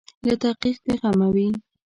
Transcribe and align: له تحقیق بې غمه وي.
له 0.27 0.33
تحقیق 0.43 0.77
بې 0.85 0.93
غمه 1.01 1.27
وي. 1.35 1.47